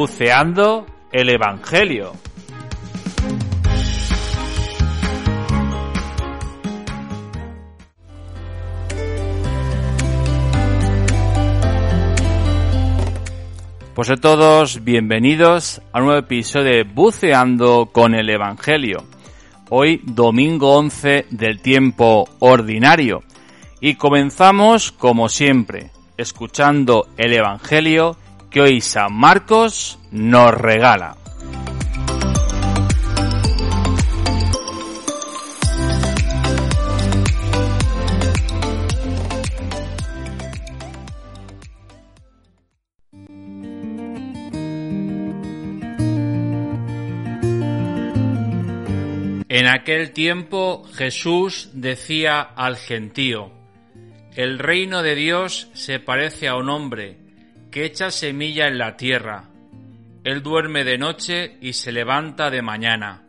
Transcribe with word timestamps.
Buceando 0.00 0.86
el 1.12 1.28
Evangelio. 1.28 2.12
Pues 13.94 14.08
a 14.10 14.16
todos, 14.16 14.82
bienvenidos 14.84 15.82
a 15.92 15.98
un 15.98 16.06
nuevo 16.06 16.20
episodio 16.20 16.76
de 16.76 16.84
Buceando 16.84 17.90
con 17.92 18.14
el 18.14 18.30
Evangelio. 18.30 19.04
Hoy 19.68 20.00
domingo 20.02 20.78
11 20.78 21.26
del 21.28 21.60
tiempo 21.60 22.26
ordinario. 22.38 23.22
Y 23.82 23.96
comenzamos 23.96 24.92
como 24.92 25.28
siempre, 25.28 25.90
escuchando 26.16 27.06
el 27.18 27.34
Evangelio 27.34 28.16
que 28.50 28.60
hoy 28.60 28.80
San 28.80 29.12
Marcos 29.14 29.98
nos 30.10 30.52
regala. 30.52 31.16
En 49.48 49.66
aquel 49.66 50.12
tiempo 50.12 50.84
Jesús 50.94 51.70
decía 51.74 52.40
al 52.40 52.76
gentío, 52.76 53.52
El 54.34 54.58
reino 54.58 55.02
de 55.02 55.14
Dios 55.14 55.68
se 55.74 56.00
parece 56.00 56.48
a 56.48 56.56
un 56.56 56.68
hombre 56.68 57.19
que 57.70 57.84
echa 57.84 58.10
semilla 58.10 58.66
en 58.66 58.78
la 58.78 58.96
tierra. 58.96 59.44
Él 60.24 60.42
duerme 60.42 60.84
de 60.84 60.98
noche 60.98 61.56
y 61.60 61.72
se 61.72 61.92
levanta 61.92 62.50
de 62.50 62.62
mañana. 62.62 63.22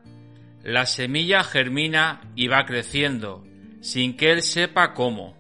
La 0.64 0.86
semilla 0.86 1.44
germina 1.44 2.22
y 2.36 2.48
va 2.48 2.66
creciendo, 2.66 3.44
sin 3.82 4.18
que 4.18 4.32
él 4.32 4.42
sepa 4.42 4.94
cómo. 4.94 5.38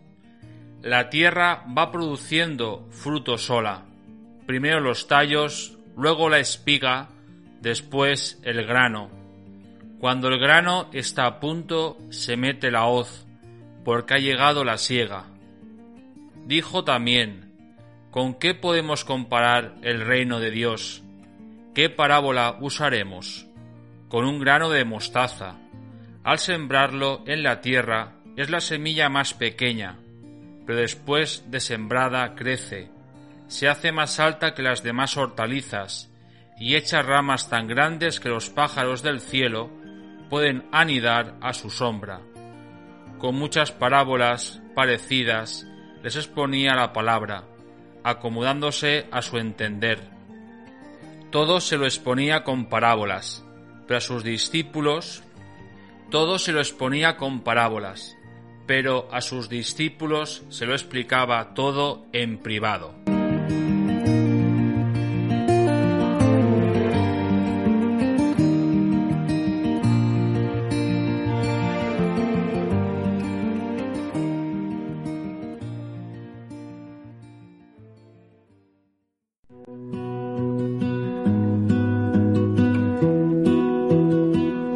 La 0.82 1.10
tierra 1.10 1.66
va 1.78 1.92
produciendo 1.92 2.88
fruto 2.92 3.38
sola. 3.38 3.86
Primero 4.48 4.80
los 4.80 5.08
tallos, 5.08 5.78
luego 5.96 6.30
la 6.30 6.40
espiga, 6.40 7.10
después 7.60 8.40
el 8.44 8.66
grano. 8.66 9.12
Cuando 10.00 10.30
el 10.30 10.40
grano 10.40 10.90
está 10.94 11.28
a 11.28 11.40
punto, 11.40 11.98
se 12.10 12.36
mete 12.36 12.72
la 12.72 12.86
hoz, 12.88 13.28
porque 13.86 14.16
ha 14.16 14.18
llegado 14.18 14.64
la 14.64 14.80
siega. 14.80 15.26
Dijo 16.48 16.84
también, 16.84 17.51
¿Con 18.12 18.34
qué 18.34 18.54
podemos 18.54 19.06
comparar 19.06 19.76
el 19.84 20.02
reino 20.02 20.42
de 20.42 20.52
Dios? 20.52 21.02
¿Qué 21.74 21.90
parábola 21.90 22.58
usaremos? 22.60 23.48
Con 24.10 24.26
un 24.26 24.42
grano 24.42 24.70
de 24.70 24.84
mostaza. 24.84 25.56
Al 26.22 26.38
sembrarlo 26.38 27.24
en 27.26 27.42
la 27.42 27.62
tierra 27.62 28.16
es 28.36 28.50
la 28.50 28.60
semilla 28.60 29.08
más 29.08 29.34
pequeña, 29.34 29.98
pero 30.66 30.80
después 30.80 31.46
de 31.50 31.62
sembrada 31.62 32.36
crece, 32.36 32.90
se 33.48 33.70
hace 33.70 33.94
más 33.94 34.20
alta 34.20 34.54
que 34.54 34.62
las 34.62 34.84
demás 34.84 35.16
hortalizas 35.16 36.12
y 36.60 36.76
echa 36.76 37.02
ramas 37.02 37.50
tan 37.50 37.66
grandes 37.66 38.20
que 38.20 38.28
los 38.28 38.50
pájaros 38.50 39.04
del 39.04 39.22
cielo 39.22 39.70
pueden 40.30 40.66
anidar 40.74 41.38
a 41.40 41.54
su 41.54 41.70
sombra. 41.70 42.20
Con 43.20 43.36
muchas 43.36 43.72
parábolas 43.72 44.62
parecidas 44.76 45.66
les 46.04 46.18
exponía 46.18 46.76
la 46.76 46.92
palabra, 46.92 47.46
acomodándose 48.04 49.08
a 49.12 49.22
su 49.22 49.38
entender. 49.38 50.00
Todo 51.32 51.62
se 51.62 51.78
lo 51.78 51.86
exponía 51.86 52.44
con 52.44 52.66
parábolas, 52.66 53.46
pero 53.88 53.98
a 53.98 54.02
sus 54.02 54.24
discípulos 54.24 55.24
todo 56.10 56.40
se 56.40 56.52
lo 56.52 56.60
exponía 56.60 57.16
con 57.16 57.42
parábolas, 57.42 58.18
pero 58.68 59.08
a 59.12 59.22
sus 59.22 59.48
discípulos 59.48 60.44
se 60.50 60.66
lo 60.66 60.74
explicaba 60.74 61.54
todo 61.54 62.06
en 62.12 62.38
privado. 62.38 63.01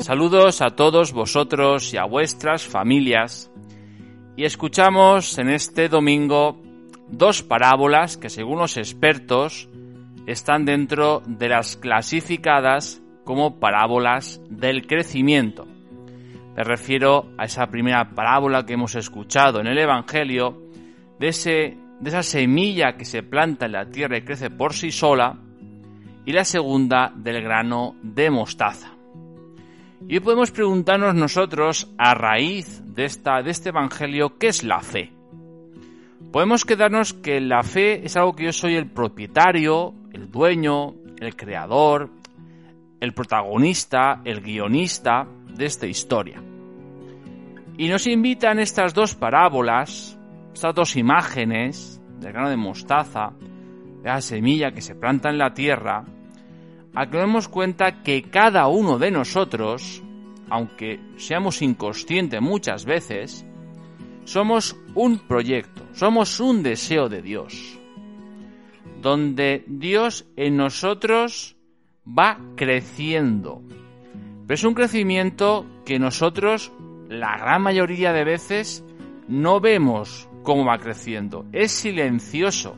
Saludos 0.06 0.62
a 0.62 0.70
todos 0.70 1.14
vosotros 1.14 1.92
y 1.92 1.98
a 1.98 2.06
vuestras 2.06 2.68
familias. 2.68 3.52
Y 4.38 4.44
escuchamos 4.44 5.40
en 5.40 5.50
este 5.50 5.90
domingo 5.90 6.62
dos 7.10 7.42
parábolas 7.42 8.16
que 8.16 8.30
según 8.30 8.60
los 8.60 8.78
expertos 8.78 9.68
están 10.28 10.64
dentro 10.64 11.24
de 11.26 11.50
las 11.50 11.76
clasificadas 11.76 13.02
como 13.24 13.60
parábolas 13.60 14.40
del 14.48 14.86
crecimiento. 14.86 15.66
Me 16.56 16.64
refiero 16.64 17.32
a 17.40 17.46
esa 17.46 17.66
primera 17.66 18.12
parábola 18.12 18.64
que 18.64 18.74
hemos 18.74 18.94
escuchado 18.94 19.60
en 19.60 19.66
el 19.66 19.80
Evangelio, 19.80 20.70
de, 21.18 21.30
esa 21.30 22.22
semilla 22.22 22.96
que 22.96 23.06
se 23.06 23.24
planta 23.24 23.66
en 23.66 23.72
la 23.72 23.90
tierra 23.90 24.20
y 24.20 24.22
crece 24.22 24.52
por 24.52 24.74
sí 24.74 24.92
sola, 24.92 25.36
y 26.28 26.32
la 26.32 26.46
segunda 26.46 27.12
del 27.16 27.42
grano 27.42 27.96
de 28.04 28.30
mostaza. 28.30 28.95
Y 30.08 30.20
podemos 30.20 30.52
preguntarnos 30.52 31.16
nosotros, 31.16 31.92
a 31.98 32.14
raíz 32.14 32.84
de, 32.94 33.06
esta, 33.06 33.42
de 33.42 33.50
este 33.50 33.70
Evangelio, 33.70 34.38
¿qué 34.38 34.48
es 34.48 34.64
la 34.64 34.82
fe? 34.82 35.12
Podemos 36.32 36.64
quedarnos 36.64 37.14
que 37.14 37.42
la 37.42 37.64
fe 37.64 38.06
es 38.06 38.16
algo 38.16 38.36
que 38.36 38.46
yo 38.46 38.54
soy 38.54 38.76
el 38.76 38.92
propietario, 38.92 39.96
el 40.14 40.30
dueño, 40.30 40.94
el 41.20 41.36
creador, 41.36 42.12
el 43.00 43.14
protagonista, 43.14 44.22
el 44.26 44.42
guionista 44.42 45.28
de 45.56 45.66
esta 45.66 45.88
historia. 45.88 46.40
Y 47.78 47.88
nos 47.88 48.06
invitan 48.06 48.60
estas 48.60 48.94
dos 48.94 49.16
parábolas, 49.16 50.20
estas 50.54 50.76
dos 50.76 50.96
imágenes 50.98 52.00
del 52.20 52.32
grano 52.32 52.50
de 52.50 52.58
mostaza, 52.58 53.34
de 54.04 54.10
la 54.10 54.22
semilla 54.22 54.72
que 54.72 54.82
se 54.82 54.94
planta 54.94 55.30
en 55.30 55.40
la 55.40 55.54
tierra, 55.54 56.06
a 56.96 57.10
que 57.10 57.18
nos 57.18 57.28
demos 57.28 57.48
cuenta 57.50 58.04
que 58.04 58.24
cada 58.24 58.68
uno 58.68 58.98
de 58.98 59.12
nosotros, 59.12 60.02
aunque 60.50 61.00
seamos 61.18 61.62
inconscientes 61.62 62.42
muchas 62.42 62.86
veces, 62.86 63.46
somos 64.24 64.78
un 64.96 65.20
proyecto, 65.20 65.84
somos 65.94 66.40
un 66.40 66.64
deseo 66.64 67.10
de 67.10 67.22
Dios, 67.22 67.78
donde 69.02 69.66
Dios 69.68 70.26
en 70.38 70.56
nosotros 70.56 71.58
va 72.08 72.40
creciendo. 72.56 73.62
Pero 74.48 74.56
es 74.56 74.64
un 74.64 74.74
crecimiento 74.74 75.66
que 75.86 76.00
nosotros, 76.00 76.72
la 77.10 77.38
gran 77.38 77.62
mayoría 77.62 78.14
de 78.14 78.24
veces, 78.24 78.86
no 79.28 79.60
vemos 79.60 80.30
cómo 80.44 80.66
va 80.66 80.78
creciendo. 80.78 81.46
Es 81.52 81.72
silencioso 81.72 82.78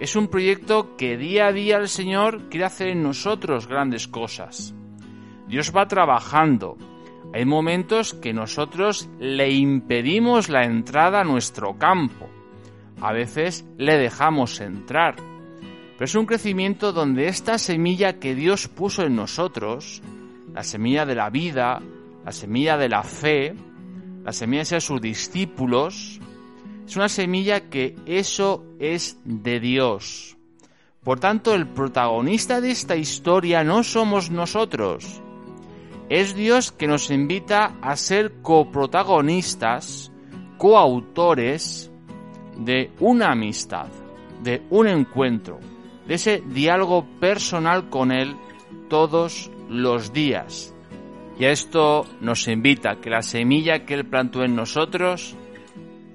es 0.00 0.14
un 0.14 0.28
proyecto 0.28 0.96
que 0.96 1.16
día 1.16 1.48
a 1.48 1.52
día 1.52 1.76
el 1.76 1.88
Señor 1.88 2.48
quiere 2.48 2.66
hacer 2.66 2.88
en 2.88 3.02
nosotros 3.02 3.66
grandes 3.66 4.06
cosas. 4.06 4.74
Dios 5.48 5.72
va 5.74 5.88
trabajando. 5.88 6.76
Hay 7.34 7.44
momentos 7.44 8.14
que 8.14 8.32
nosotros 8.32 9.08
le 9.18 9.50
impedimos 9.50 10.48
la 10.48 10.64
entrada 10.64 11.20
a 11.20 11.24
nuestro 11.24 11.76
campo. 11.78 12.28
A 13.00 13.12
veces 13.12 13.66
le 13.76 13.98
dejamos 13.98 14.60
entrar. 14.60 15.16
Pero 15.16 16.04
es 16.04 16.14
un 16.14 16.26
crecimiento 16.26 16.92
donde 16.92 17.26
esta 17.26 17.58
semilla 17.58 18.20
que 18.20 18.36
Dios 18.36 18.68
puso 18.68 19.02
en 19.02 19.16
nosotros, 19.16 20.00
la 20.54 20.62
semilla 20.62 21.06
de 21.06 21.16
la 21.16 21.28
vida, 21.28 21.80
la 22.24 22.32
semilla 22.32 22.76
de 22.76 22.88
la 22.88 23.02
fe, 23.02 23.54
la 24.22 24.32
semilla 24.32 24.62
de 24.62 24.80
sus 24.80 25.00
discípulos, 25.00 26.20
es 26.88 26.96
una 26.96 27.10
semilla 27.10 27.68
que 27.68 27.94
eso 28.06 28.64
es 28.78 29.18
de 29.24 29.60
Dios. 29.60 30.38
Por 31.04 31.20
tanto, 31.20 31.54
el 31.54 31.66
protagonista 31.66 32.62
de 32.62 32.70
esta 32.70 32.96
historia 32.96 33.62
no 33.62 33.82
somos 33.82 34.30
nosotros. 34.30 35.20
Es 36.08 36.34
Dios 36.34 36.72
que 36.72 36.86
nos 36.86 37.10
invita 37.10 37.76
a 37.82 37.94
ser 37.96 38.40
coprotagonistas, 38.40 40.10
coautores 40.56 41.90
de 42.56 42.90
una 43.00 43.32
amistad, 43.32 43.88
de 44.42 44.62
un 44.70 44.88
encuentro, 44.88 45.60
de 46.06 46.14
ese 46.14 46.42
diálogo 46.46 47.04
personal 47.20 47.90
con 47.90 48.12
Él 48.12 48.34
todos 48.88 49.50
los 49.68 50.14
días. 50.14 50.74
Y 51.38 51.44
a 51.44 51.50
esto 51.50 52.06
nos 52.22 52.48
invita 52.48 52.96
que 52.98 53.10
la 53.10 53.20
semilla 53.20 53.84
que 53.84 53.92
Él 53.92 54.06
plantó 54.06 54.42
en 54.42 54.56
nosotros 54.56 55.36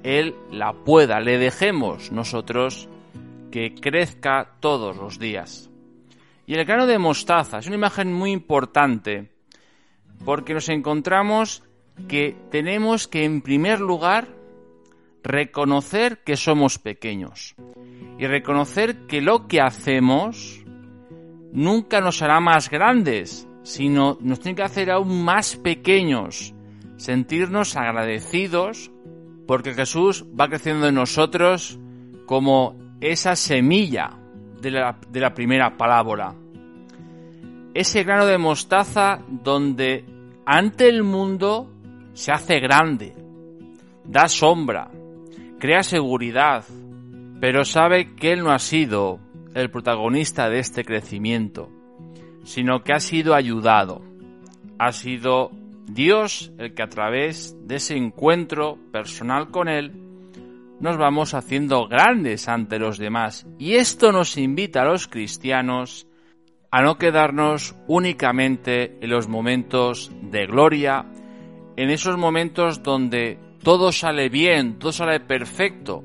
él 0.03 0.35
la 0.51 0.73
pueda, 0.73 1.19
le 1.19 1.37
dejemos 1.37 2.11
nosotros 2.11 2.89
que 3.51 3.73
crezca 3.75 4.55
todos 4.59 4.97
los 4.97 5.19
días. 5.19 5.69
Y 6.45 6.55
el 6.55 6.65
grano 6.65 6.85
de 6.85 6.99
mostaza 6.99 7.59
es 7.59 7.67
una 7.67 7.75
imagen 7.75 8.13
muy 8.13 8.31
importante 8.31 9.31
porque 10.25 10.53
nos 10.53 10.69
encontramos 10.69 11.63
que 12.07 12.35
tenemos 12.51 13.07
que 13.07 13.23
en 13.23 13.41
primer 13.41 13.79
lugar 13.79 14.27
reconocer 15.23 16.23
que 16.23 16.35
somos 16.35 16.79
pequeños. 16.79 17.55
Y 18.19 18.27
reconocer 18.27 19.07
que 19.07 19.21
lo 19.21 19.47
que 19.47 19.61
hacemos 19.61 20.63
nunca 21.51 22.01
nos 22.01 22.21
hará 22.21 22.39
más 22.39 22.69
grandes, 22.69 23.47
sino 23.63 24.17
nos 24.21 24.39
tiene 24.39 24.55
que 24.57 24.63
hacer 24.63 24.91
aún 24.91 25.23
más 25.23 25.55
pequeños, 25.55 26.53
sentirnos 26.97 27.75
agradecidos 27.75 28.92
porque 29.47 29.73
Jesús 29.73 30.25
va 30.39 30.47
creciendo 30.47 30.87
en 30.87 30.95
nosotros 30.95 31.79
como 32.25 32.75
esa 33.01 33.35
semilla 33.35 34.11
de 34.61 34.71
la, 34.71 35.33
primera 35.33 35.77
parábola. 35.77 36.35
Ese 37.73 38.03
grano 38.03 38.25
de 38.25 38.37
mostaza 38.37 39.19
donde 39.27 40.05
ante 40.45 40.87
el 40.87 41.03
mundo 41.03 41.69
se 42.13 42.31
hace 42.31 42.59
grande, 42.59 43.13
da 44.05 44.27
sombra, 44.27 44.89
crea 45.59 45.83
seguridad, 45.83 46.63
pero 47.41 47.65
sabe 47.65 48.15
que 48.15 48.31
Él 48.31 48.43
no 48.43 48.51
ha 48.51 48.59
sido 48.59 49.19
el 49.53 49.69
protagonista 49.69 50.49
de 50.49 50.59
este 50.59 50.85
crecimiento, 50.85 51.69
sino 52.43 52.83
que 52.83 52.93
ha 52.93 52.99
sido 52.99 53.35
ayudado. 53.35 54.01
Ha 54.79 54.91
sido 54.91 55.51
Dios 55.85 56.51
el 56.57 56.73
que 56.73 56.83
a 56.83 56.89
través 56.89 57.55
de 57.67 57.75
ese 57.75 57.95
encuentro 57.95 58.77
personal 58.91 59.51
con 59.51 59.67
Él 59.67 59.91
nos 60.79 60.97
vamos 60.97 61.33
haciendo 61.33 61.87
grandes 61.87 62.47
ante 62.49 62.79
los 62.79 62.97
demás. 62.97 63.47
Y 63.57 63.75
esto 63.75 64.11
nos 64.11 64.37
invita 64.37 64.81
a 64.81 64.85
los 64.85 65.07
cristianos 65.07 66.07
a 66.71 66.81
no 66.81 66.97
quedarnos 66.97 67.75
únicamente 67.87 68.97
en 68.99 69.09
los 69.09 69.27
momentos 69.27 70.11
de 70.23 70.47
gloria, 70.47 71.05
en 71.77 71.89
esos 71.91 72.17
momentos 72.17 72.81
donde 72.81 73.37
todo 73.61 73.91
sale 73.91 74.27
bien, 74.27 74.79
todo 74.79 74.91
sale 74.91 75.19
perfecto, 75.19 76.03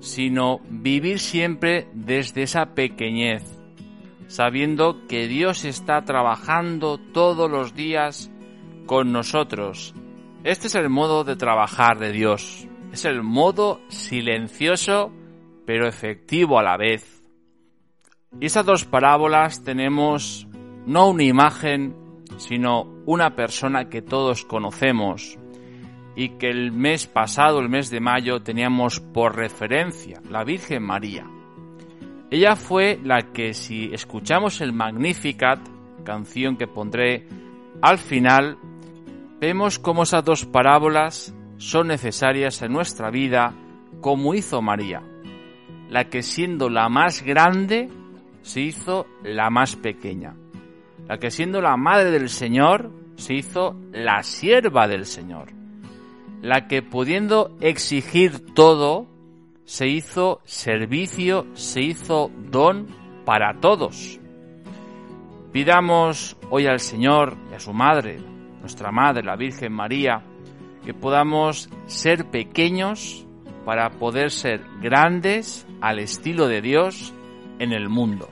sino 0.00 0.60
vivir 0.70 1.18
siempre 1.18 1.86
desde 1.92 2.44
esa 2.44 2.74
pequeñez, 2.74 3.42
sabiendo 4.26 5.06
que 5.06 5.28
Dios 5.28 5.64
está 5.64 6.02
trabajando 6.04 6.98
todos 6.98 7.50
los 7.50 7.74
días 7.74 8.30
con 8.86 9.12
nosotros. 9.12 9.94
Este 10.44 10.66
es 10.66 10.74
el 10.74 10.88
modo 10.90 11.24
de 11.24 11.36
trabajar 11.36 11.98
de 11.98 12.12
Dios. 12.12 12.66
Es 12.92 13.04
el 13.04 13.22
modo 13.22 13.80
silencioso 13.88 15.12
pero 15.66 15.88
efectivo 15.88 16.58
a 16.58 16.62
la 16.62 16.76
vez. 16.76 17.22
Y 18.40 18.46
estas 18.46 18.66
dos 18.66 18.84
parábolas 18.84 19.62
tenemos 19.62 20.46
no 20.86 21.08
una 21.08 21.22
imagen, 21.22 21.94
sino 22.36 23.02
una 23.06 23.34
persona 23.34 23.88
que 23.88 24.02
todos 24.02 24.44
conocemos 24.44 25.38
y 26.16 26.30
que 26.30 26.48
el 26.48 26.72
mes 26.72 27.06
pasado, 27.06 27.60
el 27.60 27.68
mes 27.68 27.90
de 27.90 28.00
mayo, 28.00 28.40
teníamos 28.42 29.00
por 29.00 29.36
referencia, 29.36 30.20
la 30.28 30.44
Virgen 30.44 30.82
María. 30.82 31.26
Ella 32.30 32.56
fue 32.56 32.98
la 33.02 33.32
que 33.32 33.54
si 33.54 33.90
escuchamos 33.92 34.60
el 34.60 34.72
Magnificat, 34.72 35.60
canción 36.04 36.56
que 36.56 36.66
pondré 36.66 37.28
al 37.82 37.98
final, 37.98 38.58
vemos 39.44 39.78
cómo 39.78 40.04
esas 40.04 40.24
dos 40.24 40.46
parábolas 40.46 41.34
son 41.58 41.88
necesarias 41.88 42.62
en 42.62 42.72
nuestra 42.72 43.10
vida 43.10 43.52
como 44.00 44.34
hizo 44.34 44.62
María, 44.62 45.02
la 45.90 46.08
que 46.08 46.22
siendo 46.22 46.70
la 46.70 46.88
más 46.88 47.22
grande 47.22 47.90
se 48.40 48.62
hizo 48.62 49.06
la 49.22 49.50
más 49.50 49.76
pequeña, 49.76 50.34
la 51.06 51.18
que 51.18 51.30
siendo 51.30 51.60
la 51.60 51.76
madre 51.76 52.10
del 52.10 52.30
Señor 52.30 52.90
se 53.16 53.34
hizo 53.34 53.76
la 53.92 54.22
sierva 54.22 54.88
del 54.88 55.04
Señor, 55.04 55.52
la 56.40 56.66
que 56.66 56.80
pudiendo 56.80 57.54
exigir 57.60 58.54
todo 58.54 59.06
se 59.66 59.88
hizo 59.88 60.40
servicio, 60.44 61.46
se 61.52 61.82
hizo 61.82 62.30
don 62.50 62.86
para 63.26 63.60
todos. 63.60 64.18
Pidamos 65.52 66.36
hoy 66.48 66.66
al 66.66 66.80
Señor 66.80 67.36
y 67.50 67.54
a 67.54 67.60
su 67.60 67.72
Madre 67.72 68.33
nuestra 68.64 68.90
Madre, 68.90 69.22
la 69.22 69.36
Virgen 69.36 69.74
María, 69.74 70.22
que 70.86 70.94
podamos 70.94 71.68
ser 71.84 72.30
pequeños 72.30 73.26
para 73.66 73.90
poder 73.90 74.30
ser 74.30 74.64
grandes 74.80 75.66
al 75.82 75.98
estilo 75.98 76.48
de 76.48 76.62
Dios 76.62 77.12
en 77.58 77.74
el 77.74 77.90
mundo. 77.90 78.30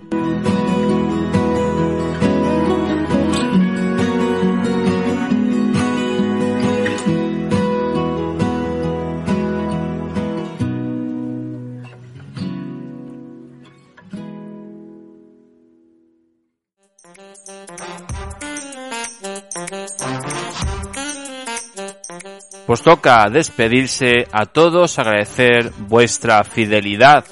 Pues 22.73 22.85
toca 22.85 23.29
despedirse 23.29 24.27
a 24.33 24.47
todos, 24.47 24.99
agradecer 24.99 25.71
vuestra 25.77 26.43
fidelidad. 26.43 27.27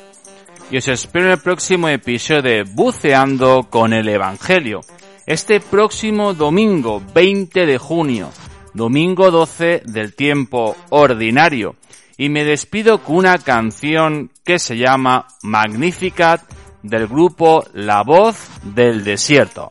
Y 0.70 0.76
os 0.76 0.87
espero 0.88 1.28
en 1.28 1.31
el 1.31 1.38
próximo 1.38 1.88
episodio 1.88 2.42
de 2.42 2.64
Buceando 2.64 3.66
con 3.70 3.94
el 3.94 4.06
Evangelio. 4.10 4.82
Este 5.25 5.60
próximo 5.60 6.34
domingo 6.34 7.02
20 7.14 7.64
de 7.64 7.78
junio, 7.78 8.28
domingo 8.75 9.31
12 9.31 9.81
del 9.87 10.14
tiempo 10.14 10.76
ordinario. 10.90 11.76
Y 12.19 12.28
me 12.28 12.44
despido 12.44 13.02
con 13.02 13.16
una 13.16 13.38
canción 13.38 14.31
que 14.44 14.58
se 14.58 14.76
llama 14.76 15.26
Magnificat 15.42 16.42
del 16.82 17.06
grupo 17.06 17.64
La 17.72 18.02
Voz 18.02 18.37
del 18.62 19.04
Desierto. 19.04 19.70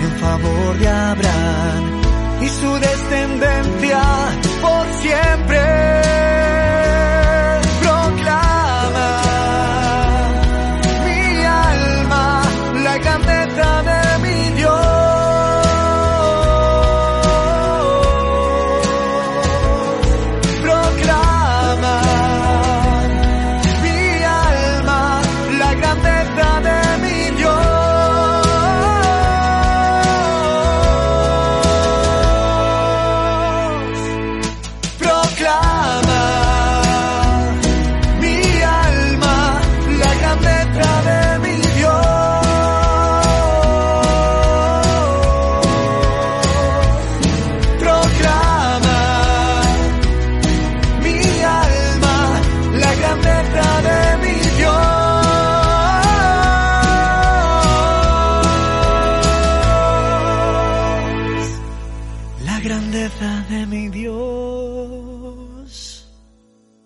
en 0.00 0.12
favor 0.18 0.78
de 0.78 0.88
Abraham 0.88 1.84
y 2.42 2.48
su 2.48 2.74
descendencia. 2.78 4.15